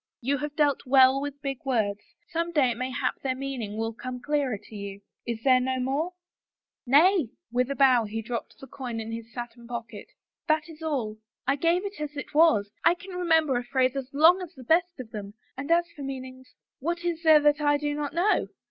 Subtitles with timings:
[0.29, 1.99] "You have dealt well with big words—
[2.33, 5.01] some day it may hap their meaning will come clearer to you.
[5.27, 6.13] Is there no more?
[6.37, 6.61] '*"
[6.97, 10.07] Nay." With a bow he dropped the coin in his satin pocket.
[10.47, 11.19] "That is all.
[11.45, 14.55] I gave it as it was— I can re' member a phrase as long as
[14.55, 18.11] the best of them, and as for meanings— what is there that I do not
[18.11, 18.47] know?